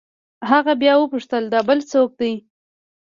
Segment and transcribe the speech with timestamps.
[0.51, 2.33] هغه بيا وپوښتل دا بل يې سوک دې.